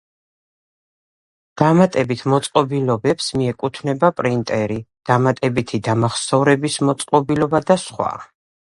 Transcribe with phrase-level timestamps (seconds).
[1.61, 4.79] დამატებით მოწყობილობებს მიეკუთვნება პრინტერი,
[5.13, 8.15] დამატებითი დამახსოვრების მოწყობილობა და სხვა